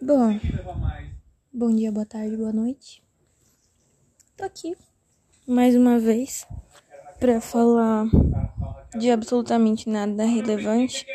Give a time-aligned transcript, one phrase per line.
[0.00, 0.38] Bom,
[1.52, 3.02] bom dia, boa tarde, boa noite.
[4.36, 4.76] Tô aqui
[5.46, 6.46] mais uma vez
[7.20, 8.06] para falar
[8.96, 11.06] de absolutamente nada relevante.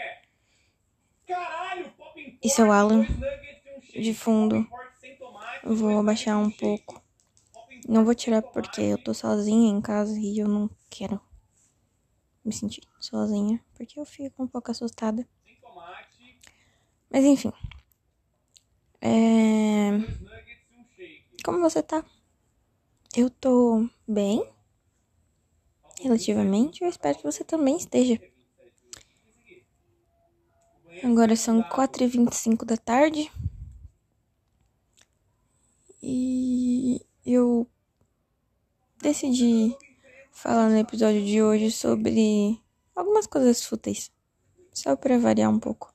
[2.44, 3.06] Isso é o Alan
[3.96, 4.68] de fundo.
[5.64, 7.02] Eu vou abaixar um pouco.
[7.88, 11.22] Não vou tirar porque eu tô sozinha em casa e eu não quero
[12.44, 15.26] me sentir sozinha, porque eu fico um pouco assustada.
[17.10, 17.52] Mas enfim.
[19.02, 19.92] É...
[21.44, 22.06] Como você tá?
[23.16, 24.48] Eu tô bem.
[26.02, 26.84] Relativamente.
[26.84, 28.20] Eu espero que você também esteja.
[31.04, 33.32] Agora são 4h25 da tarde.
[36.02, 37.70] E eu
[39.02, 39.76] decidi
[40.32, 42.62] falar no episódio de hoje sobre
[42.96, 44.12] algumas coisas fúteis.
[44.74, 45.94] Só para variar um pouco.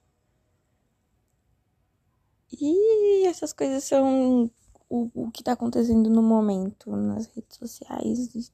[2.60, 4.50] E essas coisas são
[4.88, 8.52] o, o que tá acontecendo no momento nas redes sociais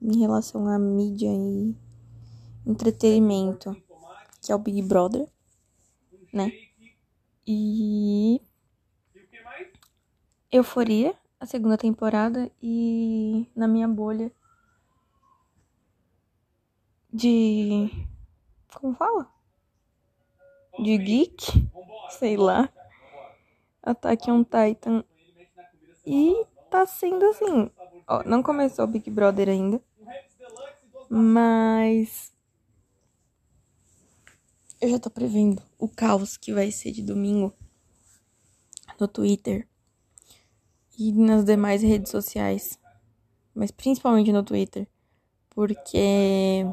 [0.00, 1.76] em relação à mídia e
[2.66, 3.76] entretenimento,
[4.42, 5.28] que é o Big Brother,
[6.32, 6.50] né?
[7.46, 8.40] E
[10.50, 14.32] Euforia, a segunda temporada e na minha bolha
[17.12, 17.90] de
[18.74, 19.28] como fala?
[20.78, 21.68] De geek,
[22.10, 22.72] sei lá.
[23.90, 25.04] Attack on Titan.
[26.06, 27.70] E tá sendo assim.
[28.06, 29.80] Ó, não começou o Big Brother ainda.
[31.08, 32.32] Mas.
[34.80, 37.52] Eu já tô prevendo o caos que vai ser de domingo
[38.98, 39.68] no Twitter
[40.98, 42.78] e nas demais redes sociais.
[43.54, 44.88] Mas principalmente no Twitter.
[45.50, 46.64] Porque.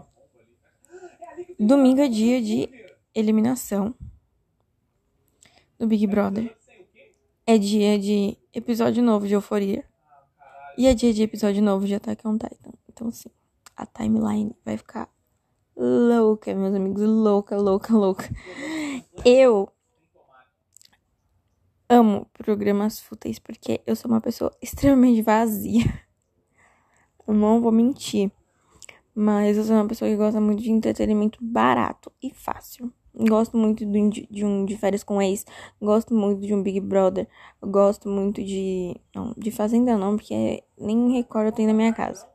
[1.60, 2.70] Domingo é dia de
[3.14, 3.96] eliminação
[5.80, 6.56] do Big Brother
[7.48, 9.86] é dia de episódio novo de Euforia.
[10.78, 12.74] E é dia de episódio novo de Attack on Titan.
[12.90, 13.30] Então, assim,
[13.74, 15.10] a timeline vai ficar
[15.74, 17.02] louca, meus amigos.
[17.02, 18.30] Louca, louca, louca.
[19.24, 19.72] Eu
[21.90, 25.86] amo programas fúteis porque eu sou uma pessoa extremamente vazia.
[27.26, 28.30] Eu não vou mentir.
[29.16, 32.94] Mas eu sou uma pessoa que gosta muito de entretenimento barato e fácil.
[33.20, 35.44] Gosto muito de, de um de férias com ex.
[35.82, 37.28] Gosto muito de um Big Brother.
[37.62, 38.96] Gosto muito de.
[39.16, 42.28] Não, de Fazenda não, porque nem Record eu tenho na minha casa.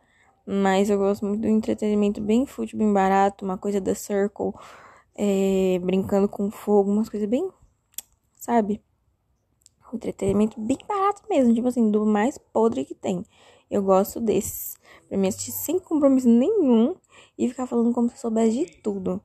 [0.44, 3.44] Mas eu gosto muito do entretenimento bem fútil, bem barato.
[3.44, 4.52] Uma coisa da Circle.
[5.14, 6.90] É, brincando com fogo.
[6.90, 7.48] Umas coisas bem.
[8.34, 8.82] Sabe?
[9.94, 11.54] entretenimento bem barato mesmo.
[11.54, 13.24] Tipo assim, do mais podre que tem.
[13.70, 14.76] Eu gosto desses.
[15.08, 16.96] Pra mim assistir sem compromisso nenhum.
[17.38, 19.22] E ficar falando como se soubesse de tudo.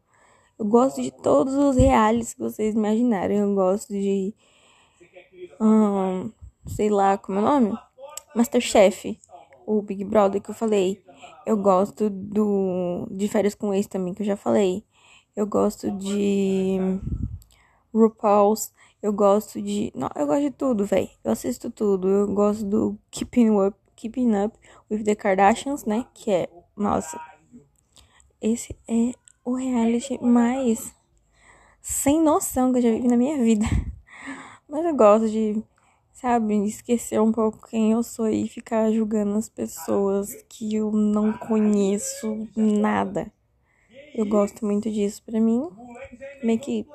[0.59, 3.38] Eu gosto de todos os reais que vocês imaginarem.
[3.38, 4.34] Eu gosto de.
[6.66, 7.78] Sei lá, como é o nome?
[8.35, 9.19] Masterchef.
[9.66, 11.03] O Big Brother que eu falei.
[11.45, 13.07] Eu gosto do.
[13.12, 14.84] De férias com ex também, que eu já falei.
[15.35, 16.78] Eu gosto de.
[17.94, 18.74] RuPaul's.
[19.01, 19.91] Eu gosto de.
[19.94, 21.09] Não, eu gosto de tudo, velho.
[21.24, 22.07] Eu assisto tudo.
[22.07, 24.57] Eu gosto do Keeping Up, Keeping Up
[24.89, 26.06] with the Kardashians, né?
[26.16, 26.50] Que é.
[26.75, 27.19] Nossa.
[28.41, 29.13] Esse é
[29.47, 30.94] o reality mais
[31.81, 33.66] sem noção que eu já vivi na minha vida.
[34.68, 35.63] Mas eu gosto de,
[36.12, 41.31] sabe, esquecer um pouco quem eu sou e ficar julgando as pessoas que eu não
[41.31, 43.31] conheço nada.
[44.13, 45.24] Eu gosto muito disso.
[45.24, 45.66] Pra mim,
[46.44, 46.86] meio que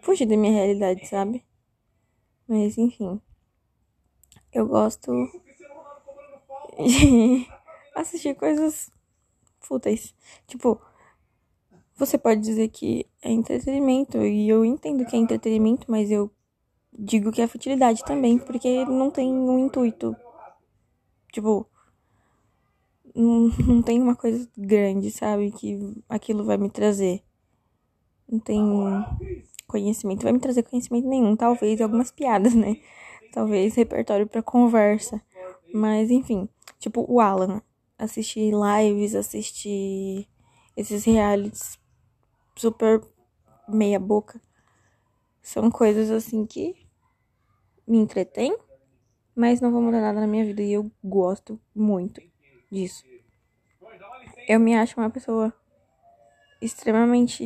[0.00, 1.44] fugir da minha realidade, sabe?
[2.46, 3.20] Mas enfim.
[4.52, 5.10] Eu gosto
[6.78, 7.48] de
[7.96, 8.92] assistir coisas
[9.58, 10.14] fúteis.
[10.46, 10.80] Tipo,
[11.96, 16.30] você pode dizer que é entretenimento, e eu entendo que é entretenimento, mas eu
[16.96, 20.16] digo que é futilidade também, porque não tem um intuito.
[21.32, 21.66] Tipo,
[23.14, 25.50] não, não tem uma coisa grande, sabe?
[25.52, 27.22] Que aquilo vai me trazer.
[28.28, 28.60] Não tem
[29.66, 31.36] conhecimento, vai me trazer conhecimento nenhum.
[31.36, 32.76] Talvez algumas piadas, né?
[33.32, 35.20] Talvez repertório para conversa.
[35.72, 37.62] Mas enfim, tipo o Alan.
[37.98, 40.26] Assistir lives, assistir
[40.76, 41.78] esses realities
[42.56, 43.00] super
[43.68, 44.40] meia boca.
[45.42, 46.86] São coisas assim que
[47.86, 48.56] me entretêm,
[49.34, 52.22] mas não vão mudar nada na minha vida e eu gosto muito
[52.70, 53.04] disso.
[54.48, 55.52] Eu me acho uma pessoa
[56.60, 57.44] extremamente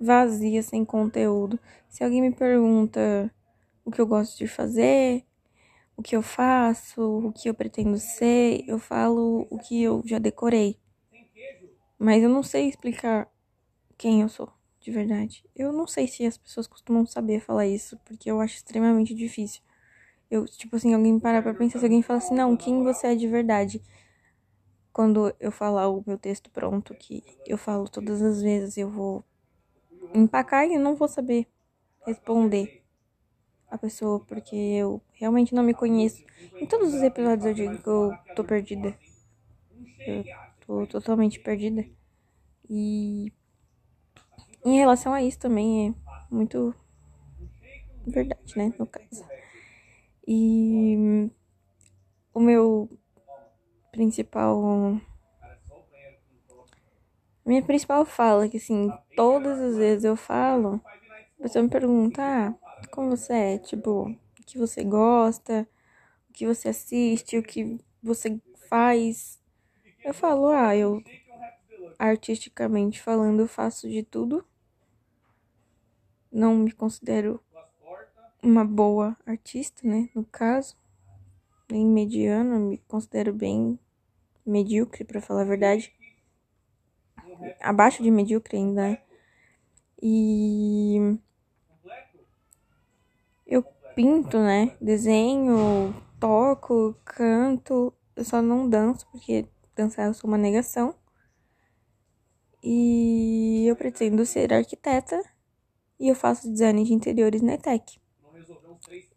[0.00, 1.60] vazia, sem conteúdo.
[1.88, 3.30] Se alguém me pergunta
[3.84, 5.24] o que eu gosto de fazer,
[5.96, 10.18] o que eu faço, o que eu pretendo ser, eu falo o que eu já
[10.18, 10.78] decorei.
[12.00, 13.30] Mas eu não sei explicar
[13.98, 14.50] quem eu sou.
[14.80, 15.44] de verdade?
[15.54, 19.62] Eu não sei se as pessoas costumam saber falar isso, porque eu acho extremamente difícil.
[20.30, 23.16] Eu, tipo assim, alguém parar pra pensar, se alguém fala assim, não, quem você é
[23.16, 23.82] de verdade?
[24.92, 29.24] Quando eu falar o meu texto pronto, que eu falo todas as vezes, eu vou
[30.14, 31.46] empacar e eu não vou saber
[32.06, 32.82] responder
[33.70, 36.24] a pessoa, porque eu realmente não me conheço.
[36.60, 38.96] Em todos os episódios eu digo que eu tô perdida.
[40.06, 40.24] Eu
[40.70, 41.84] tô totalmente perdida.
[42.68, 43.32] E
[44.64, 45.94] em relação a isso também é
[46.34, 46.74] muito
[48.06, 48.72] verdade, né?
[48.78, 49.24] No caso.
[50.26, 51.30] E
[52.32, 52.88] o meu
[53.90, 55.00] principal.
[57.44, 60.80] Minha principal fala, que assim, todas as vezes eu falo,
[61.38, 62.54] a pessoa me pergunta, ah,
[62.90, 63.58] como você é?
[63.58, 65.66] Tipo, o que você gosta,
[66.28, 69.39] o que você assiste, o que você faz.
[70.02, 71.02] Eu falo, ah, eu
[71.98, 74.44] artisticamente falando, eu faço de tudo.
[76.32, 77.42] Não me considero
[78.42, 80.08] uma boa artista, né?
[80.14, 80.76] No caso,
[81.70, 83.78] nem mediana, me considero bem
[84.46, 85.92] medíocre, para falar a verdade.
[87.60, 88.88] Abaixo de medíocre ainda.
[88.88, 89.02] Né?
[90.02, 91.18] E
[93.46, 93.62] eu
[93.94, 94.76] pinto, né?
[94.80, 97.92] Desenho, toco, canto.
[98.16, 99.46] Eu só não danço, porque
[99.80, 100.94] dançar eu sou uma negação.
[102.62, 105.22] E eu pretendo ser arquiteta
[105.98, 107.98] e eu faço design de interiores na ETEC.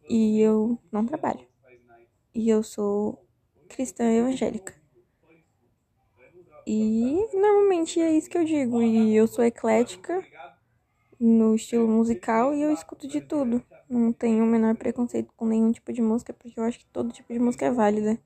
[0.09, 1.45] E eu não trabalho.
[2.33, 3.25] E eu sou
[3.67, 4.73] cristã evangélica.
[6.65, 8.81] E normalmente é isso que eu digo.
[8.81, 10.25] E eu sou eclética
[11.19, 13.61] no estilo musical e eu escuto de tudo.
[13.89, 17.11] Não tenho o menor preconceito com nenhum tipo de música, porque eu acho que todo
[17.11, 18.17] tipo de música é válida.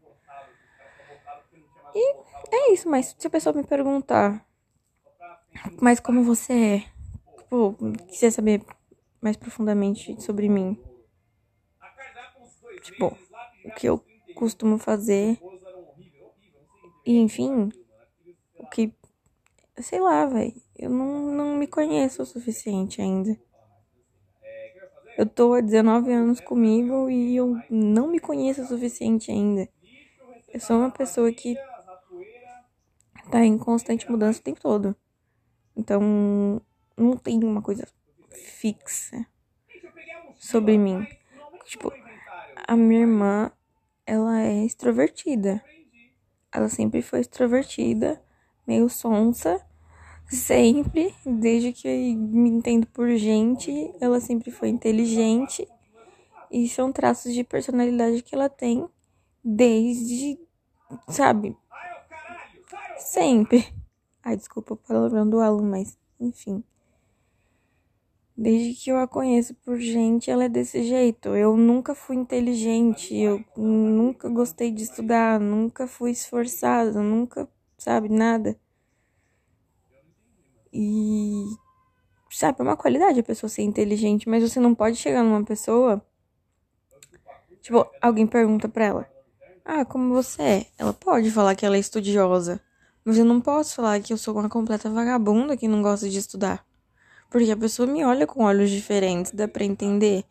[1.98, 4.48] E é isso, mas se a pessoa me perguntar
[5.80, 6.80] mas como você é?
[7.40, 7.76] Tipo,
[8.08, 8.62] quiser saber
[9.22, 10.80] mais profundamente sobre mim.
[12.82, 13.18] Tipo,
[13.66, 14.04] o que eu
[14.36, 15.40] costumo fazer.
[17.06, 17.70] E enfim,
[18.58, 18.94] o que.
[19.80, 20.54] Sei lá, velho.
[20.78, 23.38] Eu não, não me conheço o suficiente ainda.
[25.18, 29.68] Eu tô há 19 anos comigo e eu não me conheço o suficiente ainda.
[30.48, 31.58] Eu sou uma pessoa que
[33.32, 34.96] tá em constante mudança o tempo todo.
[35.76, 36.62] Então,
[36.98, 37.88] não tem uma coisa
[38.32, 39.26] fixa
[40.36, 41.06] sobre mim.
[41.66, 41.92] Tipo,
[42.68, 43.52] a minha irmã,
[44.06, 45.64] ela é extrovertida.
[46.52, 48.22] Ela sempre foi extrovertida,
[48.66, 49.62] meio sonsa,
[50.28, 55.68] sempre, desde que me entendo por gente, ela sempre foi inteligente.
[56.50, 58.88] E são traços de personalidade que ela tem
[59.44, 60.40] desde,
[61.10, 61.56] sabe,
[62.98, 63.74] sempre.
[64.24, 66.64] Ai, desculpa o palavrão do aluno, mas enfim.
[68.36, 71.30] Desde que eu a conheço por gente, ela é desse jeito.
[71.30, 77.50] Eu nunca fui inteligente, eu nunca gostei de estudar, nunca fui esforçada, nunca,
[77.80, 78.56] sabe, nada.
[80.72, 81.46] E
[82.30, 86.06] sabe, é uma qualidade a pessoa ser inteligente, mas você não pode chegar numa pessoa,
[87.62, 89.10] tipo, alguém pergunta pra ela:
[89.66, 92.62] "Ah, como você é?" Ela pode falar que ela é estudiosa.
[93.08, 96.18] Mas eu não posso falar que eu sou uma completa vagabunda que não gosta de
[96.18, 96.66] estudar.
[97.30, 100.26] Porque a pessoa me olha com olhos diferentes, dá pra entender.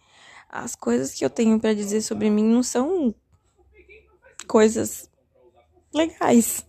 [0.46, 3.14] As coisas que eu tenho para dizer sobre mim não são
[4.46, 5.08] coisas
[5.94, 6.66] legais.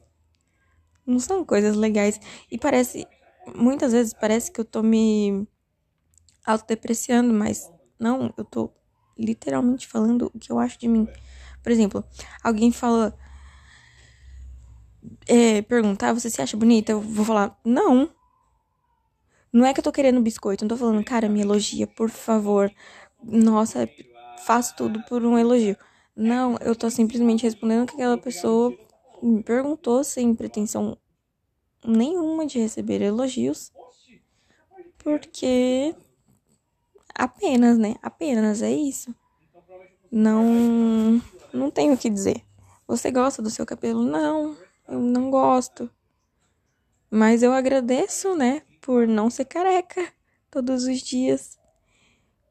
[1.06, 2.22] Não são coisas legais.
[2.50, 3.06] E parece,
[3.54, 5.46] muitas vezes parece que eu tô me
[6.46, 8.72] autodepreciando, mas não, eu tô
[9.20, 11.06] literalmente falando o que eu acho de mim.
[11.62, 12.02] Por exemplo,
[12.42, 13.14] alguém fala
[15.28, 16.92] é, perguntar, você se acha bonita?
[16.92, 18.10] Eu vou falar, não.
[19.52, 22.72] Não é que eu tô querendo biscoito, não tô falando, cara, me elogia, por favor.
[23.24, 23.90] Nossa,
[24.46, 25.78] faço tudo por um elogio.
[26.16, 28.76] Não, eu tô simplesmente respondendo que aquela pessoa
[29.22, 30.98] me perguntou sem pretensão
[31.86, 33.72] nenhuma de receber elogios.
[34.98, 35.96] Porque
[37.14, 37.96] apenas, né?
[38.02, 39.14] Apenas é isso.
[40.12, 41.22] Não
[41.54, 42.44] não tenho o que dizer.
[42.88, 44.04] Você gosta do seu cabelo?
[44.04, 44.56] Não
[44.88, 45.90] eu não gosto.
[47.10, 50.14] Mas eu agradeço, né, por não ser careca
[50.50, 51.58] todos os dias.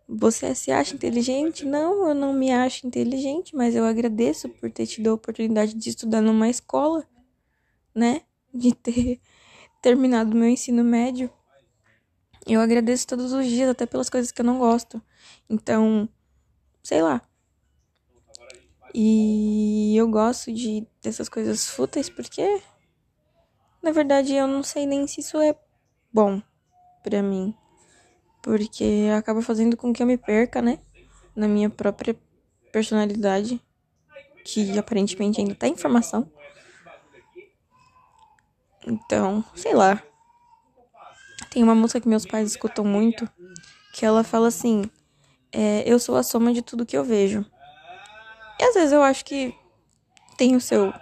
[0.08, 1.64] Você se acha inteligente?
[1.64, 5.90] Não, eu não me acho inteligente, mas eu agradeço por ter tido a oportunidade de
[5.90, 7.04] estudar numa escola,
[7.94, 8.22] né?
[8.54, 9.20] De ter
[9.82, 11.30] terminado meu ensino médio.
[12.46, 15.02] Eu agradeço todos os dias, até pelas coisas que eu não gosto.
[15.50, 16.08] Então,
[16.80, 17.20] sei lá,
[18.98, 22.62] e eu gosto de dessas coisas fúteis porque
[23.82, 25.54] na verdade eu não sei nem se isso é
[26.10, 26.40] bom
[27.02, 27.54] para mim.
[28.42, 30.78] Porque acaba fazendo com que eu me perca, né?
[31.34, 32.16] Na minha própria
[32.72, 33.60] personalidade,
[34.44, 36.30] que aparentemente ainda tá em formação.
[38.86, 40.02] Então, sei lá.
[41.50, 43.28] Tem uma música que meus pais escutam muito,
[43.92, 44.88] que ela fala assim:
[45.52, 47.44] é, Eu sou a soma de tudo que eu vejo.
[48.58, 49.54] E às vezes eu acho que
[50.36, 50.92] tem o seu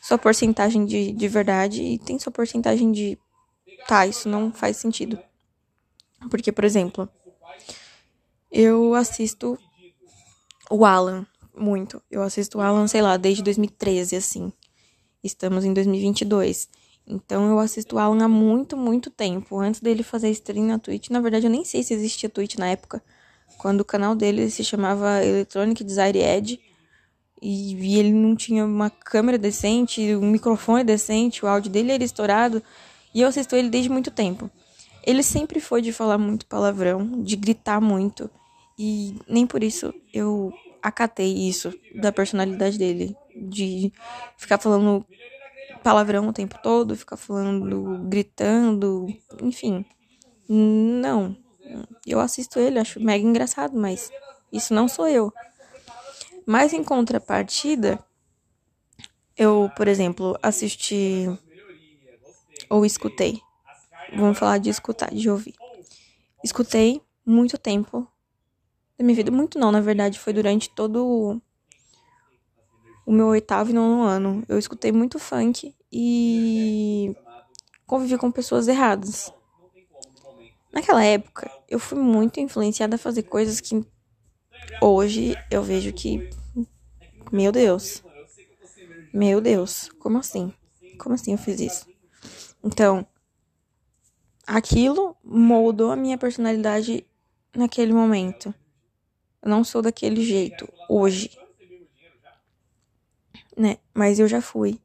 [0.00, 3.16] sua porcentagem de, de verdade e tem sua porcentagem de
[3.86, 5.18] tá, isso não faz sentido.
[6.28, 7.08] Porque, por exemplo,
[8.50, 9.58] eu assisto
[10.70, 12.02] o Alan muito.
[12.10, 14.52] Eu assisto o Alan, sei lá, desde 2013, assim.
[15.22, 16.68] Estamos em 2022.
[17.06, 19.58] Então eu assisto o Alan há muito, muito tempo.
[19.58, 21.10] Antes dele fazer stream na Twitch.
[21.10, 23.02] Na verdade, eu nem sei se existia Twitch na época.
[23.58, 26.60] Quando o canal dele se chamava Electronic Desire Edge.
[27.40, 32.04] E, e ele não tinha uma câmera decente, um microfone decente, o áudio dele era
[32.04, 32.62] estourado.
[33.14, 34.50] E eu assisto ele desde muito tempo.
[35.04, 38.30] Ele sempre foi de falar muito palavrão, de gritar muito.
[38.78, 43.92] E nem por isso eu acatei isso da personalidade dele de
[44.36, 45.04] ficar falando
[45.82, 49.06] palavrão o tempo todo, ficar falando, gritando,
[49.42, 49.84] enfim.
[50.48, 51.36] Não.
[52.06, 54.10] Eu assisto ele, acho mega engraçado, mas
[54.52, 55.32] isso não sou eu.
[56.46, 57.98] Mas em contrapartida,
[59.36, 61.26] eu, por exemplo, assisti
[62.68, 63.40] ou escutei.
[64.14, 65.54] Vamos falar de escutar, de ouvir.
[66.42, 68.06] Escutei muito tempo
[68.98, 69.30] da minha vida.
[69.30, 71.40] Muito não, na verdade, foi durante todo
[73.06, 74.44] o meu oitavo e nono ano.
[74.48, 77.14] Eu escutei muito funk e
[77.86, 79.32] convivi com pessoas erradas.
[80.72, 83.84] Naquela época, eu fui muito influenciada a fazer coisas que
[84.80, 86.28] hoje eu vejo que.
[87.30, 88.02] Meu Deus.
[89.12, 89.90] Meu Deus.
[89.98, 90.52] Como assim?
[90.98, 91.86] Como assim eu fiz isso?
[92.64, 93.06] Então,
[94.46, 97.06] aquilo moldou a minha personalidade
[97.54, 98.54] naquele momento.
[99.42, 101.30] Eu não sou daquele jeito hoje
[103.56, 103.76] né?
[103.94, 104.78] Mas eu já fui.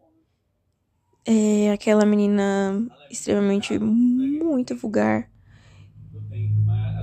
[1.26, 5.30] É aquela menina extremamente muito vulgar.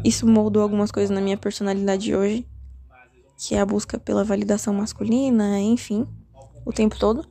[0.05, 2.47] Isso moldou algumas coisas na minha personalidade hoje,
[3.39, 6.07] que é a busca pela validação masculina, enfim,
[6.65, 7.27] o tempo todo.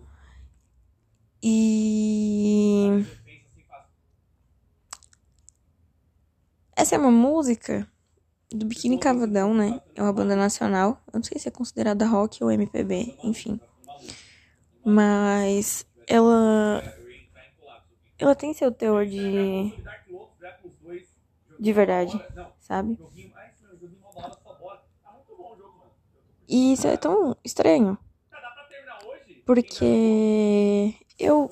[1.42, 3.06] E
[6.76, 7.88] essa é uma música
[8.52, 9.80] do Biquíni Cavadão, né?
[9.94, 11.02] É uma banda nacional.
[11.08, 13.60] Eu não sei se é considerada rock ou MPB, enfim.
[14.84, 16.82] Mas ela
[18.18, 19.74] ela tem seu teor de
[21.60, 22.20] de verdade,
[22.64, 22.98] sabe?
[26.48, 27.98] E isso é tão estranho.
[29.46, 31.50] Porque eu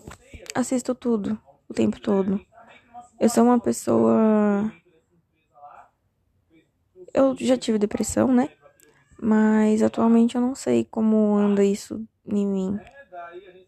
[0.55, 1.39] assisto tudo
[1.69, 2.39] o tempo todo.
[3.19, 4.71] Eu sou uma pessoa
[7.13, 8.49] eu já tive depressão, né?
[9.21, 12.79] Mas atualmente eu não sei como anda isso em mim.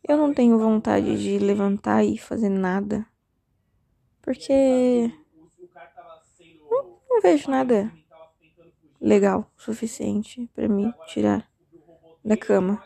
[0.07, 3.05] Eu não tenho vontade de levantar e fazer nada.
[4.21, 5.11] Porque
[7.23, 7.89] vejo nada
[8.99, 11.49] legal o suficiente para me tirar
[12.23, 12.83] da cama.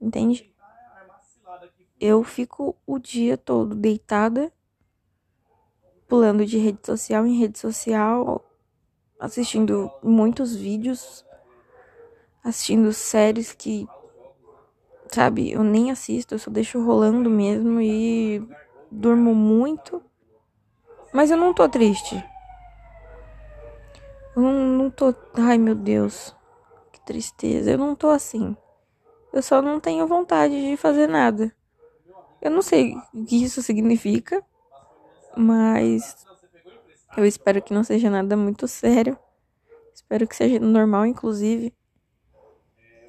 [0.00, 0.54] Entende?
[2.00, 4.52] Eu fico o dia todo deitada,
[6.08, 8.44] pulando de rede social em rede social,
[9.18, 11.24] assistindo muitos vídeos,
[12.44, 13.88] assistindo séries que
[15.08, 15.50] sabe?
[15.50, 18.42] Eu nem assisto, eu só deixo rolando mesmo e
[18.90, 20.02] durmo muito.
[21.12, 22.31] Mas eu não tô triste.
[24.34, 25.14] Eu não, não tô.
[25.34, 26.34] Ai meu Deus,
[26.92, 27.70] que tristeza.
[27.70, 28.56] Eu não tô assim.
[29.32, 31.54] Eu só não tenho vontade de fazer nada.
[32.40, 34.44] Eu não sei o que isso significa,
[35.36, 36.26] mas
[37.16, 39.18] eu espero que não seja nada muito sério.
[39.94, 41.72] Espero que seja normal, inclusive.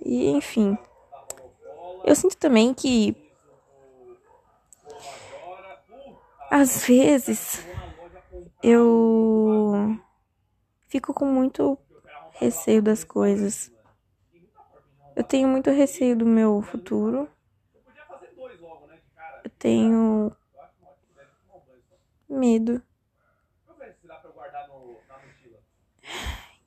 [0.01, 0.77] E enfim.
[2.05, 3.15] Eu sinto também que
[6.51, 7.65] às vezes
[8.61, 9.97] eu
[10.93, 11.75] fico com muito
[12.33, 13.71] receio das coisas.
[15.15, 17.27] Eu tenho muito receio do meu futuro.
[19.43, 20.31] Eu tenho
[22.29, 22.79] medo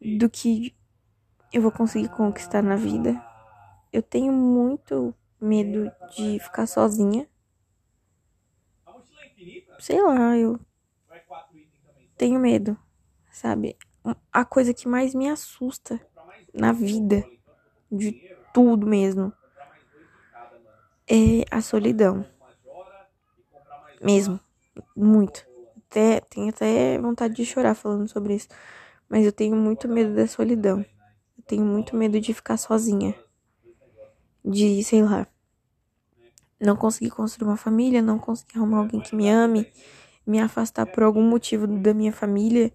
[0.01, 0.75] do que
[1.53, 3.23] eu vou conseguir conquistar na vida.
[3.93, 7.29] Eu tenho muito medo de ficar sozinha.
[9.79, 10.59] Sei lá, eu
[12.19, 12.77] tenho medo,
[13.31, 13.77] sabe?
[14.33, 16.01] A coisa que mais me assusta
[16.55, 17.25] na vida,
[17.91, 18.13] de
[18.53, 19.33] tudo mesmo,
[21.09, 22.25] é a solidão.
[24.03, 24.39] Mesmo,
[24.95, 25.47] muito.
[25.89, 28.49] até, tenho até vontade de chorar falando sobre isso.
[29.09, 30.81] Mas eu tenho muito medo da solidão.
[31.39, 33.15] Eu tenho muito medo de ficar sozinha.
[34.45, 35.27] De, sei lá,
[36.61, 39.67] não conseguir construir uma família, não conseguir arrumar alguém que me ame,
[40.27, 42.73] me afastar por algum motivo da minha família,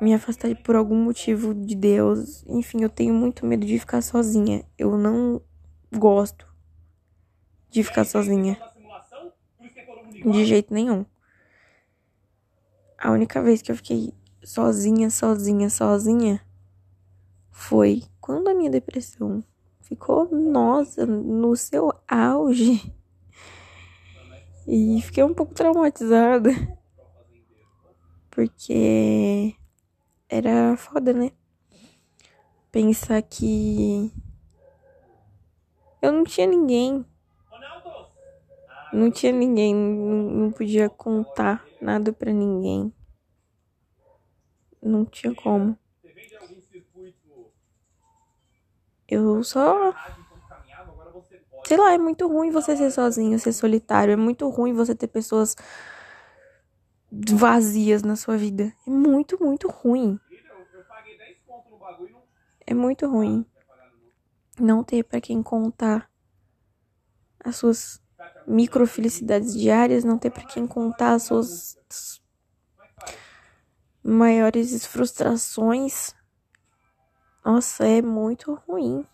[0.00, 2.44] me afastar por algum motivo de Deus.
[2.46, 4.64] Enfim, eu tenho muito medo de ficar sozinha.
[4.78, 5.42] Eu não
[5.92, 6.46] gosto
[7.68, 8.60] de ficar sozinha.
[10.24, 11.04] De jeito nenhum.
[12.98, 16.44] A única vez que eu fiquei sozinha, sozinha, sozinha
[17.50, 19.42] foi quando a minha depressão
[19.80, 22.94] ficou, nossa, no seu auge.
[24.66, 26.50] E fiquei um pouco traumatizada.
[28.30, 29.56] Porque
[30.30, 31.32] era foda, né?
[32.70, 34.12] Pensar que
[36.00, 37.04] eu não tinha ninguém.
[38.92, 42.92] Não tinha ninguém, não podia contar nada para ninguém.
[44.80, 45.76] Não tinha como.
[49.08, 49.92] Eu só
[51.64, 54.12] sei lá, é muito ruim você ser sozinho, ser solitário.
[54.12, 55.56] É muito ruim você ter pessoas
[57.10, 58.72] vazias na sua vida.
[58.86, 60.18] É muito, muito ruim.
[62.66, 63.44] É muito ruim
[64.58, 66.08] não ter para quem contar
[67.42, 68.00] as suas
[68.46, 71.76] micro felicidades diárias, não ter para quem contar as suas
[74.02, 76.14] maiores frustrações.
[77.44, 79.06] Nossa, é muito ruim.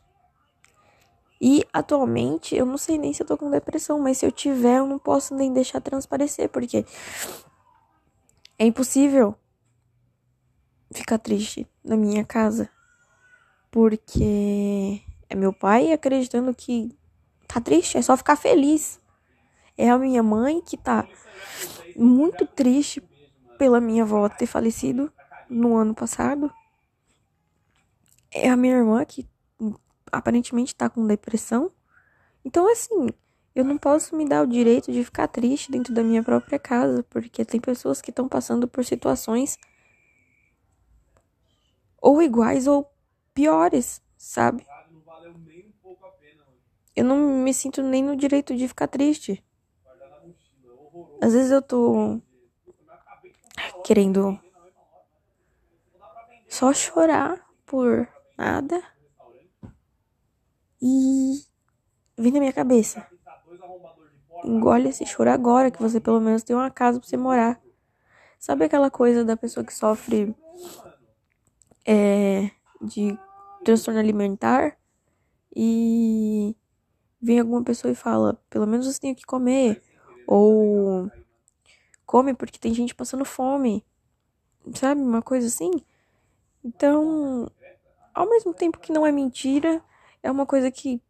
[1.40, 4.78] E atualmente eu não sei nem se eu tô com depressão, mas se eu tiver,
[4.78, 6.84] eu não posso nem deixar transparecer, porque
[8.58, 9.36] é impossível
[10.92, 12.70] ficar triste na minha casa.
[13.70, 16.96] Porque é meu pai acreditando que
[17.46, 19.00] tá triste, é só ficar feliz.
[19.76, 21.06] É a minha mãe que tá
[21.94, 23.02] muito triste
[23.58, 25.12] pela minha avó ter falecido
[25.48, 26.50] no ano passado.
[28.30, 29.28] É a minha irmã que
[30.10, 31.71] aparentemente tá com depressão.
[32.45, 33.08] Então, assim,
[33.56, 37.02] eu não posso me dar o direito de ficar triste dentro da minha própria casa,
[37.04, 39.58] porque tem pessoas que estão passando por situações
[41.99, 42.92] ou iguais ou
[43.32, 44.66] piores, sabe?
[46.95, 49.42] Eu não me sinto nem no direito de ficar triste.
[51.23, 52.21] Às vezes eu tô
[53.82, 54.38] querendo
[56.47, 58.82] só chorar por nada
[60.80, 61.42] e
[62.19, 63.15] vem na minha cabeça.
[64.47, 67.61] Engole esse choro agora, que você pelo menos tem uma casa pra você morar.
[68.39, 70.35] Sabe aquela coisa da pessoa que sofre
[71.85, 73.19] é, de
[73.65, 74.76] transtorno alimentar
[75.54, 76.54] e
[77.21, 79.82] vem alguma pessoa e fala, pelo menos você tem o que comer.
[80.26, 81.11] Ou
[82.04, 83.85] come porque tem gente passando fome.
[84.75, 85.00] Sabe?
[85.00, 85.71] Uma coisa assim.
[86.65, 87.50] Então,
[88.15, 89.82] ao mesmo tempo que não é mentira,
[90.23, 91.00] é uma coisa que.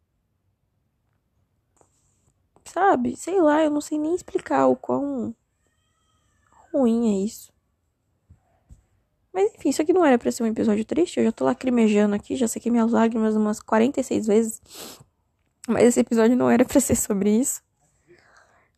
[2.67, 3.15] Sabe?
[3.15, 5.33] Sei lá, eu não sei nem explicar o quão
[6.73, 7.51] ruim é isso.
[9.33, 11.17] Mas enfim, isso aqui não era pra ser um episódio triste.
[11.17, 14.61] Eu já tô lacrimejando aqui, já sequei minhas lágrimas umas 46 vezes.
[15.67, 17.61] Mas esse episódio não era pra ser sobre isso.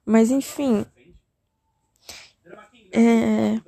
[0.06, 0.86] Mas enfim.
[2.91, 3.60] É...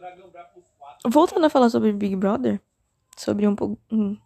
[1.08, 2.62] Voltando a falar sobre Big Brother,
[3.18, 3.56] sobre um,
[3.92, 4.18] um,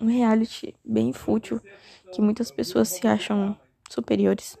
[0.00, 1.60] um reality bem fútil
[2.12, 3.56] que muitas pessoas se acham
[3.90, 4.56] superiores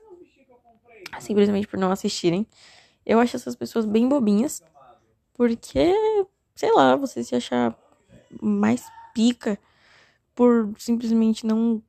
[1.20, 2.46] simplesmente por não assistirem.
[3.04, 4.62] Eu acho essas pessoas bem bobinhas,
[5.34, 5.92] porque,
[6.54, 7.76] sei lá, você se achar
[8.40, 9.58] mais pica
[10.34, 11.82] por simplesmente não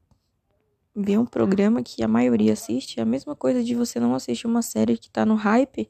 [0.96, 3.00] ver um programa que a maioria assiste.
[3.00, 5.90] É a mesma coisa de você não assistir uma série que tá no hype,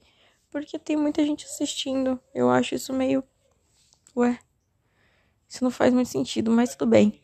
[0.50, 2.20] porque tem muita gente assistindo.
[2.34, 3.24] Eu acho isso meio.
[4.16, 4.40] Ué.
[5.48, 7.22] Isso não faz muito sentido, mas tudo bem.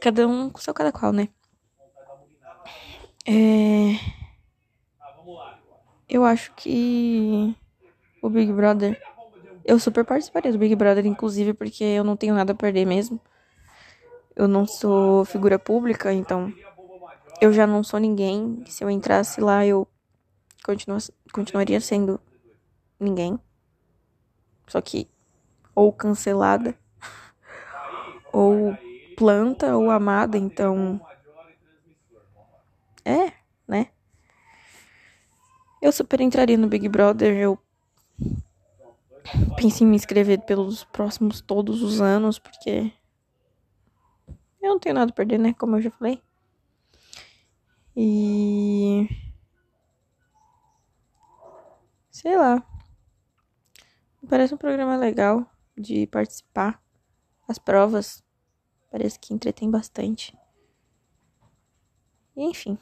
[0.00, 1.28] Cada um com seu cada qual, né?
[3.26, 4.19] É...
[6.10, 7.56] Eu acho que
[8.20, 9.00] o Big Brother.
[9.64, 13.20] Eu super participaria do Big Brother, inclusive, porque eu não tenho nada a perder mesmo.
[14.34, 16.52] Eu não sou figura pública, então
[17.40, 18.64] eu já não sou ninguém.
[18.66, 19.86] Se eu entrasse lá, eu
[20.64, 20.98] continua,
[21.32, 22.20] continuaria sendo
[22.98, 23.38] ninguém.
[24.66, 25.08] Só que
[25.74, 26.74] ou cancelada
[28.32, 28.76] ou
[29.16, 31.00] planta ou amada, então.
[33.04, 33.39] É?
[35.80, 37.58] Eu super entraria no Big Brother, eu
[39.56, 42.92] pensei em me inscrever pelos próximos todos os anos, porque
[44.60, 45.54] eu não tenho nada a perder, né?
[45.54, 46.22] Como eu já falei.
[47.96, 49.08] E.
[52.10, 52.62] Sei lá.
[54.28, 56.82] parece um programa legal de participar.
[57.48, 58.22] As provas
[58.90, 60.36] parece que entretém bastante.
[62.36, 62.78] Enfim.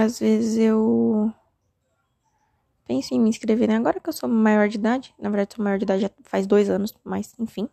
[0.00, 1.34] Às vezes eu
[2.86, 3.74] penso em me inscrever, né?
[3.74, 6.46] Agora que eu sou maior de idade, na verdade sou maior de idade já faz
[6.46, 7.68] dois anos, mas enfim.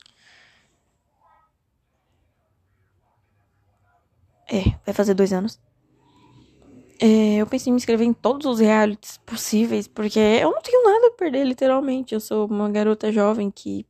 [4.52, 5.60] É, vai fazer dois anos.
[7.00, 10.84] É, eu pensei em me inscrever em todos os realities possíveis, porque eu não tenho
[10.84, 12.16] nada a perder, literalmente.
[12.16, 13.86] Eu sou uma garota jovem que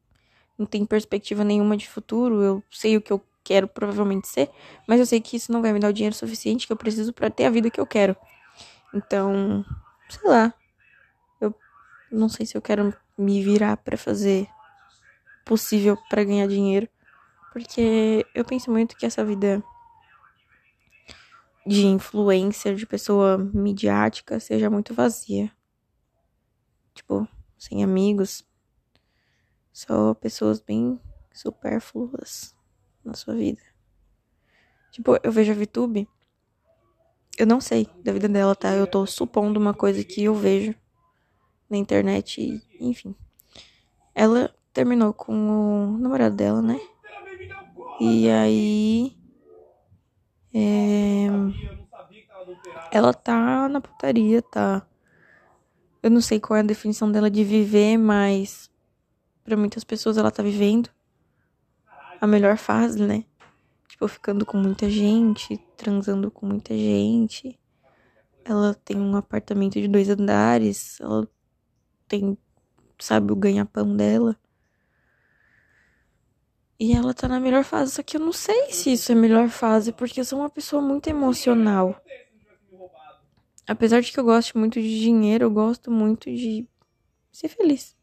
[0.57, 2.41] não tem perspectiva nenhuma de futuro.
[2.41, 4.49] Eu sei o que eu quero provavelmente ser,
[4.87, 7.13] mas eu sei que isso não vai me dar o dinheiro suficiente que eu preciso
[7.13, 8.17] para ter a vida que eu quero.
[8.93, 9.63] Então,
[10.09, 10.53] sei lá.
[11.39, 11.53] Eu
[12.11, 14.47] não sei se eu quero me virar para fazer
[15.45, 16.89] possível para ganhar dinheiro,
[17.53, 19.63] porque eu penso muito que essa vida
[21.67, 25.51] de influencer, de pessoa midiática, seja muito vazia.
[26.95, 27.27] Tipo,
[27.57, 28.43] sem amigos.
[29.71, 30.99] Só pessoas bem
[31.33, 32.55] supérfluas
[33.05, 33.61] na sua vida.
[34.91, 36.07] Tipo, eu vejo a VTube.
[37.37, 38.73] Eu não sei da vida dela, tá?
[38.73, 40.73] Eu tô supondo uma coisa que eu vejo
[41.69, 43.15] na internet, e, enfim.
[44.13, 46.79] Ela terminou com o namorado dela, né?
[47.99, 49.17] E aí
[50.53, 51.27] é...
[52.89, 54.87] Ela tá na putaria, tá?
[56.01, 58.71] Eu não sei qual é a definição dela de viver, mas
[59.43, 60.89] para muitas pessoas ela tá vivendo
[62.25, 63.23] a melhor fase, né?
[63.87, 67.57] Tipo, ficando com muita gente, transando com muita gente.
[68.43, 71.27] Ela tem um apartamento de dois andares, ela
[72.07, 72.37] tem,
[72.99, 74.37] sabe, o ganha-pão dela.
[76.77, 79.47] E ela tá na melhor fase, só que eu não sei se isso é melhor
[79.47, 81.95] fase, porque eu sou uma pessoa muito emocional.
[83.65, 86.67] Apesar de que eu gosto muito de dinheiro, eu gosto muito de
[87.31, 87.95] ser feliz.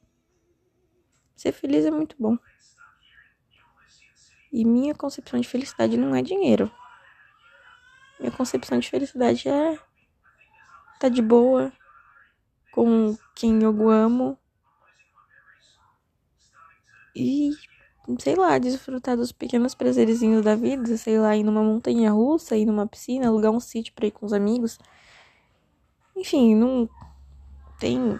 [1.36, 2.38] Ser feliz é muito bom.
[4.52, 6.70] E minha concepção de felicidade não é dinheiro.
[8.20, 9.82] Minha concepção de felicidade é estar
[11.00, 11.72] tá de boa
[12.70, 14.38] com quem eu amo
[17.14, 17.52] e
[18.18, 22.66] sei lá, desfrutar dos pequenos prazerzinhos da vida, sei lá, ir numa montanha russa, ir
[22.66, 24.78] numa piscina, alugar um sítio pra ir com os amigos.
[26.16, 26.88] Enfim, não
[27.78, 28.18] tem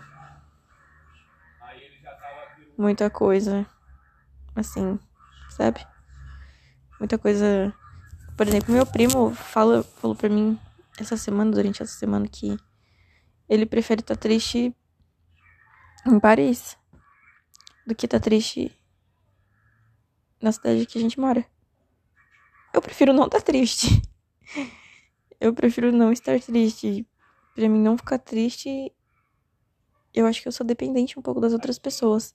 [2.77, 3.67] muita coisa
[4.57, 4.99] assim,
[5.51, 5.92] sabe?
[7.03, 7.75] Muita coisa.
[8.37, 10.57] Por exemplo, meu primo fala, falou pra mim
[10.97, 12.57] essa semana, durante essa semana, que
[13.49, 14.73] ele prefere estar tá triste
[16.07, 16.79] em Paris
[17.85, 18.71] do que estar tá triste
[20.41, 21.45] na cidade que a gente mora.
[22.73, 24.01] Eu prefiro não estar tá triste.
[25.41, 27.05] Eu prefiro não estar triste.
[27.53, 28.95] Pra mim não ficar triste,
[30.15, 32.33] eu acho que eu sou dependente um pouco das outras pessoas.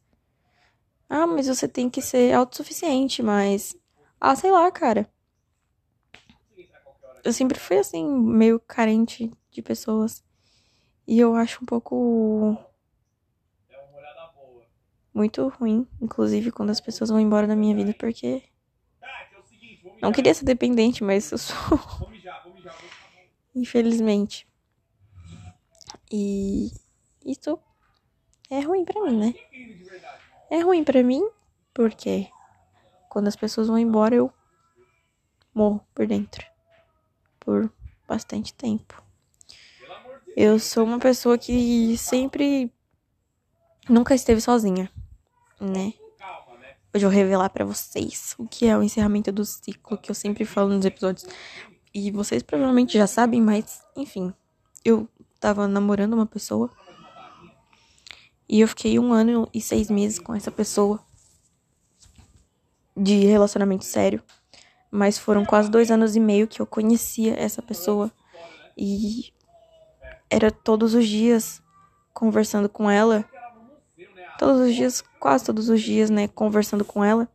[1.08, 3.74] Ah, mas você tem que ser autossuficiente, mas.
[4.20, 5.10] Ah, sei lá, cara.
[7.24, 10.24] Eu sempre fui assim, meio carente de pessoas.
[11.08, 12.58] E eu acho um pouco
[15.14, 18.44] muito ruim, inclusive quando as pessoas vão embora da minha vida, porque
[20.02, 21.56] não queria ser dependente, mas eu sou.
[23.56, 24.48] Infelizmente.
[26.12, 26.72] E
[27.26, 27.60] isso
[28.50, 29.34] é ruim para mim, né?
[30.50, 31.28] É ruim para mim
[31.74, 32.30] porque
[33.10, 34.32] quando as pessoas vão embora eu
[35.54, 36.46] morro por dentro
[37.40, 37.72] por
[38.08, 39.02] bastante tempo.
[40.36, 42.72] Eu sou uma pessoa que sempre
[43.90, 44.92] nunca esteve sozinha
[45.60, 45.94] né?
[46.94, 50.16] Hoje eu vou revelar para vocês o que é o encerramento do ciclo que eu
[50.16, 51.28] sempre falo nos episódios.
[51.94, 54.34] E vocês provavelmente já sabem, mas enfim,
[54.86, 55.08] eu
[55.40, 56.70] tava namorando uma pessoa
[58.48, 61.04] e eu fiquei um ano e seis meses com essa pessoa
[62.98, 64.22] de relacionamento sério.
[64.90, 68.12] Mas foram quase dois anos e meio que eu conhecia essa pessoa
[68.78, 69.34] e
[70.30, 71.62] era todos os dias
[72.14, 73.26] conversando com ela
[74.38, 77.28] todos os dias, quase todos os dias, né, conversando com ela,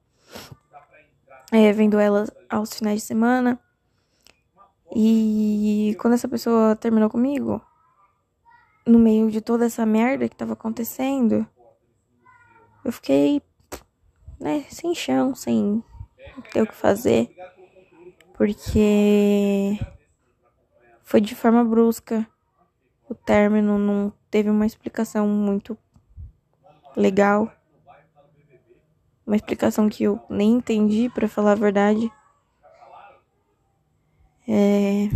[1.50, 3.58] é, vendo ela aos finais de semana.
[4.94, 7.60] E quando essa pessoa terminou comigo,
[8.86, 11.46] no meio de toda essa merda que tava acontecendo,
[12.84, 13.42] eu fiquei,
[14.42, 15.82] né, sem chão, sem
[16.52, 17.30] ter o que fazer,
[18.34, 19.78] porque
[21.02, 22.26] foi de forma brusca.
[23.08, 25.78] O término não teve uma explicação muito
[26.96, 27.52] legal.
[29.24, 32.10] Uma explicação que eu nem entendi, para falar a verdade.
[34.48, 35.08] É...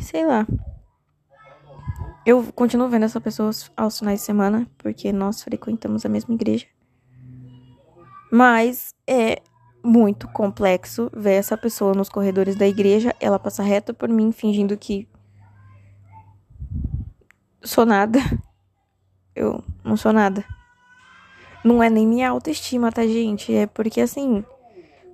[0.00, 0.46] sei lá.
[2.24, 6.66] Eu continuo vendo essa pessoa aos finais de semana, porque nós frequentamos a mesma igreja.
[8.30, 9.42] Mas é
[9.84, 14.76] muito complexo ver essa pessoa nos corredores da igreja, ela passa reto por mim, fingindo
[14.76, 15.08] que
[17.62, 18.18] sou nada.
[19.34, 20.44] Eu não sou nada.
[21.64, 23.52] Não é nem minha autoestima, tá, gente?
[23.54, 24.44] É porque assim,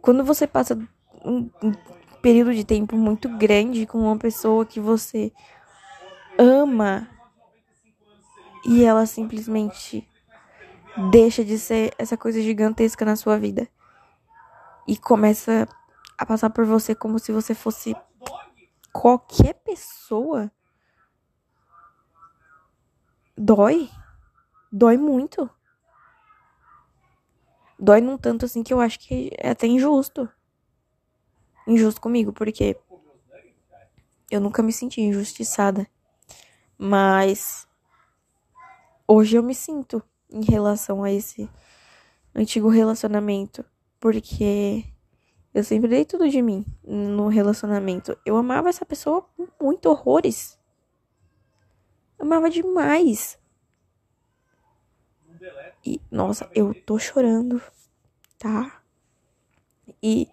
[0.02, 0.78] quando você passa
[1.24, 1.48] um,
[2.20, 5.32] período de tempo muito grande com uma pessoa que você
[6.38, 7.08] ama
[8.64, 10.08] e ela simplesmente
[11.10, 13.68] deixa de ser essa coisa gigantesca na sua vida
[14.86, 15.68] e começa
[16.16, 17.94] a passar por você como se você fosse
[18.92, 20.50] qualquer pessoa,
[23.36, 23.90] dói.
[24.70, 25.48] Dói muito.
[27.78, 30.28] Dói num tanto assim que eu acho que é até injusto.
[31.66, 32.76] Injusto comigo, porque
[34.30, 35.86] eu nunca me senti injustiçada.
[36.78, 37.66] Mas
[39.06, 41.50] hoje eu me sinto em relação a esse
[42.34, 43.64] antigo relacionamento.
[43.98, 44.84] Porque
[45.52, 48.16] eu sempre dei tudo de mim no relacionamento.
[48.24, 50.56] Eu amava essa pessoa com muito horrores.
[52.18, 53.38] Amava demais.
[55.84, 57.62] E, nossa, eu tô chorando,
[58.38, 58.82] tá?
[60.02, 60.28] E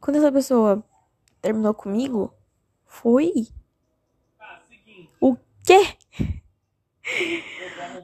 [0.00, 0.82] quando essa pessoa
[1.40, 2.34] terminou comigo,
[2.84, 3.48] foi.
[5.68, 5.98] Quê?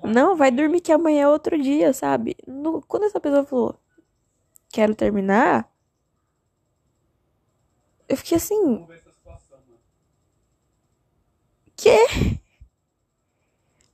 [0.04, 2.36] Não, vai dormir que amanhã é outro dia, sabe?
[2.46, 3.80] No, quando essa pessoa falou,
[4.68, 5.72] quero terminar,
[8.06, 8.86] eu fiquei assim.
[11.74, 12.38] Que?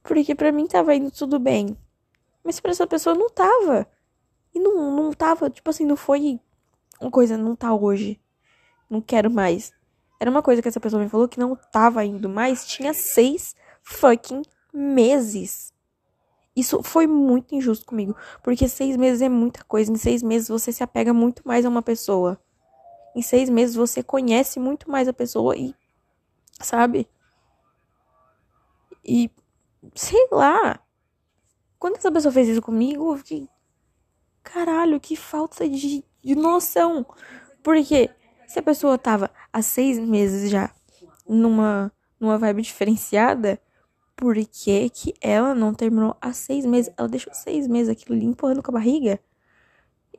[0.03, 1.79] Porque pra mim tava indo tudo bem.
[2.43, 3.87] Mas pra essa pessoa não tava.
[4.53, 6.41] E não, não tava, tipo assim, não foi
[7.01, 8.21] uma coisa, não tá hoje.
[8.91, 9.73] Não quero mais.
[10.19, 12.67] Era uma coisa que essa pessoa me falou que não tava indo mais.
[12.67, 15.73] Tinha seis fucking meses.
[16.55, 18.17] Isso foi muito injusto comigo.
[18.43, 19.91] Porque seis meses é muita coisa.
[19.91, 22.41] Em seis meses você se apega muito mais a uma pessoa.
[23.15, 25.75] Em seis meses você conhece muito mais a pessoa e.
[26.61, 27.09] Sabe?
[29.05, 29.31] E.
[29.95, 30.81] Sei lá.
[31.79, 33.49] Quando essa pessoa fez isso comigo, eu fiquei.
[34.43, 37.07] Caralho, que falta de, de noção.
[37.63, 38.11] Porque
[38.47, 40.71] se a pessoa tava há seis meses já
[41.27, 43.61] numa, numa vibe diferenciada,
[44.21, 46.93] por que, que ela não terminou há seis meses?
[46.95, 49.19] Ela deixou seis meses aquilo ali empurrando com a barriga.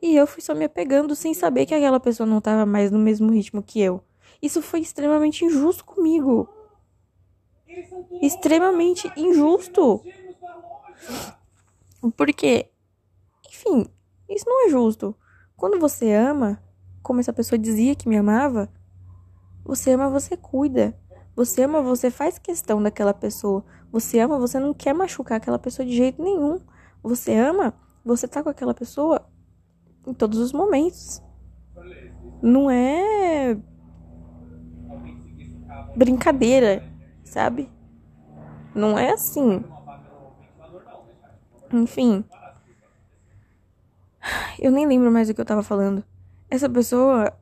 [0.02, 2.98] E eu fui só me apegando sem saber que aquela pessoa não tava mais no
[2.98, 4.02] mesmo ritmo que eu.
[4.42, 6.48] Isso foi extremamente injusto comigo.
[8.20, 10.02] Extremamente injusto.
[12.16, 12.68] Porque,
[13.48, 13.86] enfim,
[14.28, 15.14] isso não é justo.
[15.56, 16.60] Quando você ama,
[17.04, 18.68] como essa pessoa dizia que me amava,
[19.64, 20.98] você ama, você cuida.
[21.34, 23.64] Você ama, você faz questão daquela pessoa.
[23.90, 26.60] Você ama, você não quer machucar aquela pessoa de jeito nenhum.
[27.02, 29.26] Você ama, você tá com aquela pessoa
[30.06, 31.22] em todos os momentos.
[32.42, 33.56] Não é
[35.96, 36.82] brincadeira,
[37.24, 37.70] sabe?
[38.74, 39.64] Não é assim.
[41.72, 42.24] Enfim.
[44.58, 46.04] Eu nem lembro mais do que eu tava falando.
[46.50, 47.32] Essa pessoa,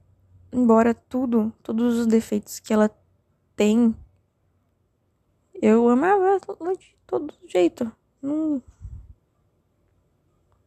[0.52, 2.88] embora tudo, todos os defeitos que ela
[3.60, 3.94] tem.
[5.60, 7.92] Eu amava ela de todo jeito.
[8.22, 8.62] Não.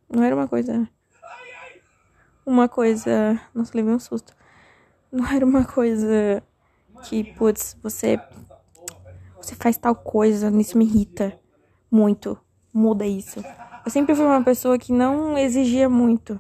[0.08, 0.88] Não era uma coisa.
[2.46, 3.42] Uma coisa.
[3.52, 4.36] Nossa, levei um susto.
[5.12, 6.44] Não era uma coisa
[7.06, 8.20] que, putz, você.
[9.38, 11.40] Você faz tal coisa, isso me irrita
[11.90, 12.40] muito.
[12.72, 13.40] Muda isso.
[13.84, 16.40] Eu sempre fui uma pessoa que não exigia muito.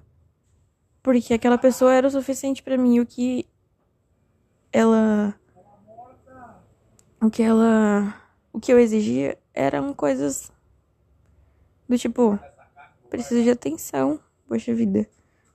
[1.01, 2.99] Porque aquela pessoa era o suficiente para mim.
[2.99, 3.47] O que
[4.71, 5.35] ela
[7.23, 8.13] o que ela.
[8.51, 10.51] O que eu exigia eram coisas
[11.87, 12.37] do tipo:
[13.09, 15.07] preciso de atenção, poxa vida.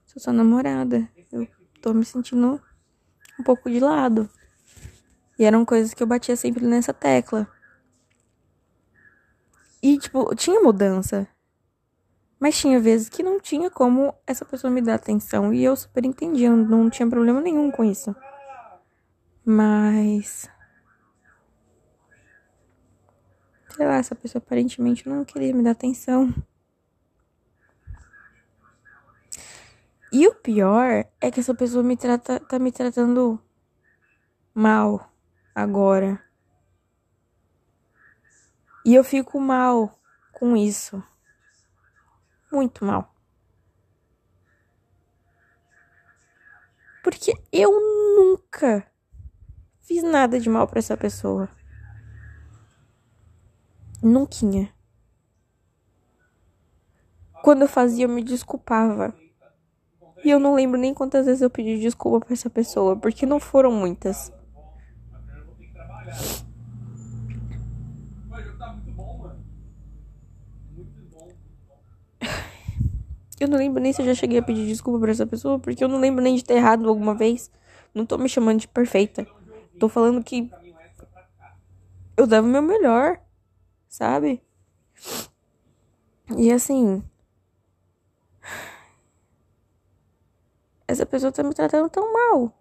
[0.06, 1.08] Sou sua namorada.
[1.30, 1.46] Eu
[1.82, 2.60] tô me sentindo
[3.38, 4.28] um pouco de lado.
[5.38, 7.46] E eram coisas que eu batia sempre nessa tecla.
[9.80, 11.28] E, tipo, tinha mudança.
[12.40, 15.52] Mas tinha vezes que não tinha como essa pessoa me dar atenção.
[15.52, 18.14] E eu super entendia, não tinha problema nenhum com isso.
[19.44, 20.48] Mas.
[23.78, 26.34] Sei lá, essa pessoa aparentemente não queria me dar atenção.
[30.10, 33.40] E o pior é que essa pessoa me trata, tá me tratando
[34.52, 35.12] mal
[35.54, 36.20] agora.
[38.84, 39.96] E eu fico mal
[40.32, 41.00] com isso.
[42.50, 43.14] Muito mal.
[47.04, 48.84] Porque eu nunca
[49.82, 51.48] fiz nada de mal para essa pessoa.
[54.02, 54.68] Nunca.
[57.42, 59.14] Quando eu fazia, eu me desculpava.
[60.24, 63.40] E eu não lembro nem quantas vezes eu pedi desculpa pra essa pessoa, porque não
[63.40, 64.32] foram muitas.
[73.40, 75.84] Eu não lembro nem se eu já cheguei a pedir desculpa pra essa pessoa, porque
[75.84, 77.52] eu não lembro nem de ter errado alguma vez.
[77.94, 79.24] Não tô me chamando de perfeita.
[79.78, 80.50] Tô falando que
[82.16, 83.20] eu dava o meu melhor,
[83.88, 84.42] sabe?
[86.36, 87.02] E assim.
[90.86, 92.52] Essa pessoa tá me tratando tão mal.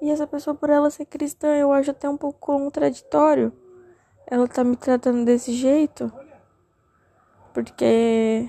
[0.00, 3.52] E essa pessoa, por ela ser cristã, eu acho até um pouco contraditório.
[4.26, 6.12] Ela tá me tratando desse jeito.
[7.52, 8.48] Porque.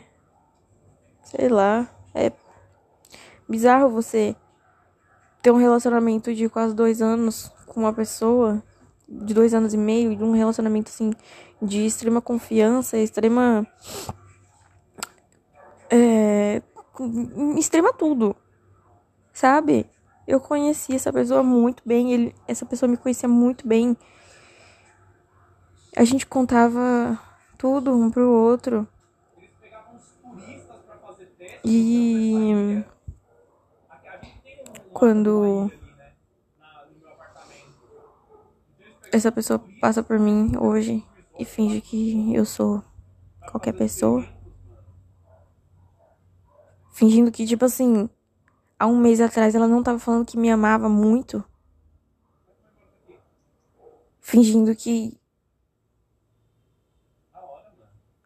[1.23, 1.89] Sei lá.
[2.13, 2.31] É
[3.47, 4.35] bizarro você
[5.41, 8.63] ter um relacionamento de quase dois anos com uma pessoa.
[9.11, 10.11] De dois anos e meio.
[10.11, 11.11] E um relacionamento assim.
[11.61, 13.67] De extrema confiança, extrema.
[15.89, 16.61] É.
[17.57, 18.35] Extrema tudo.
[19.33, 19.89] Sabe?
[20.27, 23.97] Eu conheci essa pessoa muito bem, ele, essa pessoa me conhecia muito bem.
[25.97, 27.19] A gente contava
[27.57, 28.87] tudo um pro outro.
[31.65, 32.81] E
[34.93, 35.71] quando
[39.11, 41.05] essa pessoa passa por mim hoje
[41.37, 42.83] e finge que eu sou
[43.49, 44.25] qualquer pessoa,
[46.93, 48.09] fingindo que tipo assim,
[48.79, 51.43] há um mês atrás ela não tava falando que me amava muito.
[54.19, 55.19] Fingindo que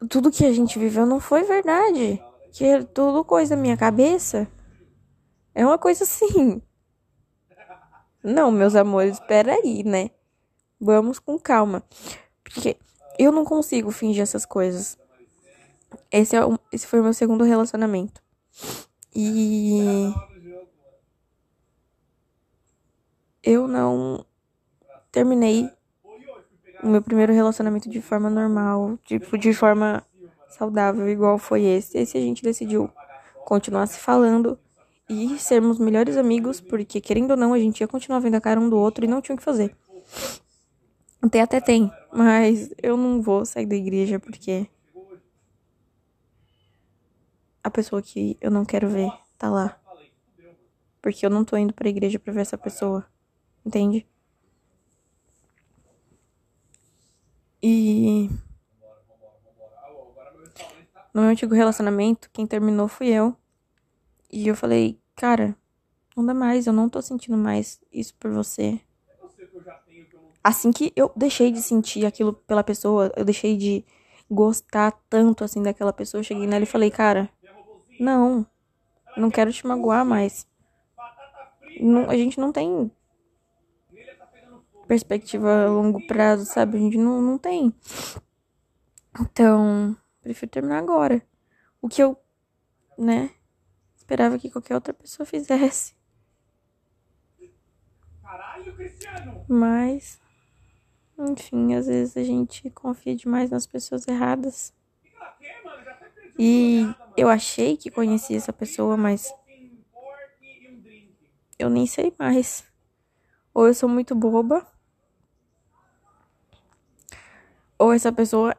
[0.09, 2.21] tudo que a gente viveu não foi verdade.
[2.51, 4.47] Que é tudo coisa da minha cabeça.
[5.53, 6.61] É uma coisa assim.
[8.21, 10.09] Não, meus amores, espera aí, né?
[10.79, 11.83] Vamos com calma.
[12.43, 12.77] Porque
[13.17, 14.97] eu não consigo fingir essas coisas.
[16.11, 18.21] Esse, é, esse foi o meu segundo relacionamento.
[19.15, 20.13] E
[23.41, 24.25] eu não
[25.11, 25.69] terminei
[26.83, 30.03] o meu primeiro relacionamento de forma normal, tipo, de forma
[30.49, 31.97] saudável, igual foi esse.
[31.97, 32.89] Esse a gente decidiu
[33.45, 34.59] continuar se falando
[35.09, 38.59] e sermos melhores amigos, porque querendo ou não, a gente ia continuar vendo a cara
[38.59, 39.75] um do outro e não tinha o que fazer.
[41.25, 44.69] Até até tem, mas eu não vou sair da igreja porque
[47.63, 49.81] a pessoa que eu não quero ver tá lá.
[51.01, 53.07] Porque eu não tô indo pra igreja pra ver essa pessoa.
[53.65, 54.07] Entende?
[57.59, 58.29] E.
[61.11, 63.35] No meu antigo relacionamento, quem terminou fui eu.
[64.31, 65.57] E eu falei, cara,
[66.15, 68.79] não dá mais, eu não tô sentindo mais isso por você.
[70.45, 73.84] Assim que eu deixei de sentir aquilo pela pessoa, eu deixei de
[74.29, 77.27] gostar tanto assim daquela pessoa, eu cheguei nela e falei, cara,
[77.99, 78.45] não,
[79.17, 80.47] não quero te magoar mais.
[81.81, 82.91] Não, a gente não tem
[84.88, 86.77] perspectiva a longo prazo, sabe?
[86.77, 87.73] A gente não, não tem.
[89.19, 91.25] Então, prefiro terminar agora.
[91.81, 92.15] O que eu,
[92.95, 93.31] né,
[93.95, 95.95] esperava que qualquer outra pessoa fizesse.
[99.49, 100.19] Mas,
[101.17, 104.73] enfim, às vezes a gente confia demais nas pessoas erradas.
[106.38, 106.86] E
[107.17, 109.34] eu achei que conhecia essa pessoa, mas
[111.60, 112.63] eu nem sei mais.
[113.54, 114.65] Ou eu sou muito boba,
[117.78, 118.56] ou essa pessoa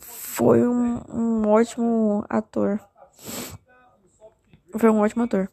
[0.00, 2.80] foi um, um ótimo ator.
[4.78, 5.48] Foi um ótimo ator.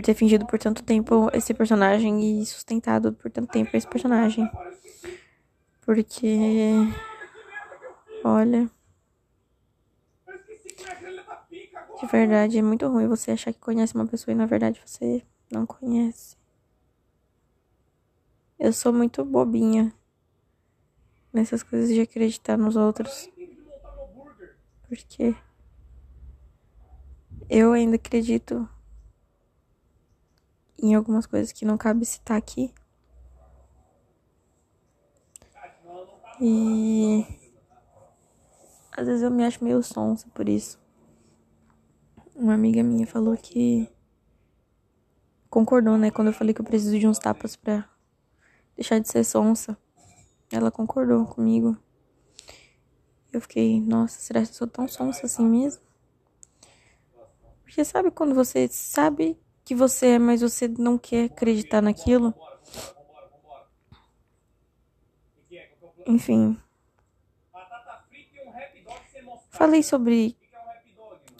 [0.00, 4.50] Por ter fingido por tanto tempo esse personagem e sustentado por tanto tempo esse personagem.
[5.82, 6.38] Porque.
[8.24, 8.70] Olha.
[12.00, 15.22] De verdade, é muito ruim você achar que conhece uma pessoa e na verdade você
[15.52, 16.34] não conhece.
[18.58, 19.92] Eu sou muito bobinha
[21.30, 23.28] nessas coisas de acreditar nos outros.
[24.88, 25.36] Porque
[27.50, 28.66] eu ainda acredito
[30.82, 32.72] em algumas coisas que não cabe citar aqui.
[36.40, 37.26] E
[38.96, 40.80] às vezes eu me acho meio sonsa por isso.
[42.34, 43.88] Uma amiga minha falou que
[45.50, 47.88] concordou, né, quando eu falei que eu preciso de uns tapas pra
[48.74, 49.76] deixar de ser sonsa.
[50.50, 51.76] Ela concordou comigo.
[53.32, 55.82] Eu fiquei, nossa, será que eu sou tão sonsa assim mesmo?
[57.62, 59.38] Porque sabe quando você sabe
[59.70, 62.34] que você é, mas você não quer acreditar naquilo?
[66.04, 66.58] Enfim.
[69.48, 70.36] falei sobre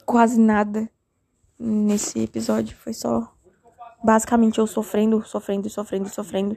[0.06, 0.88] quase nada
[1.58, 2.76] nesse episódio.
[2.76, 3.34] Foi só
[4.04, 6.56] basicamente eu sofrendo, sofrendo, sofrendo, sofrendo.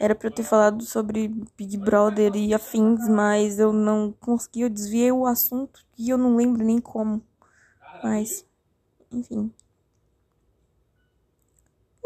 [0.00, 4.70] Era pra eu ter falado sobre Big Brother e afins, mas eu não consegui, eu
[4.70, 7.22] desviei o assunto e eu não lembro nem como.
[8.02, 8.44] Mas,
[9.12, 9.54] enfim.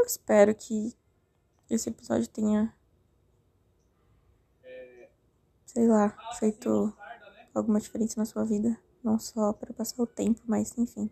[0.04, 0.94] Eu espero que
[1.70, 2.76] esse episódio tenha,
[5.64, 6.94] sei lá, feito
[7.54, 8.78] alguma diferença na sua vida.
[9.02, 11.08] Não só para passar o tempo, mas enfim.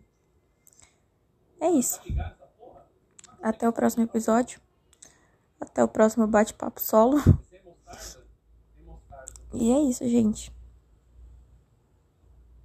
[1.59, 1.99] É isso.
[3.41, 4.61] Até o próximo episódio.
[5.59, 7.17] Até o próximo bate-papo solo.
[9.53, 10.52] E é isso, gente.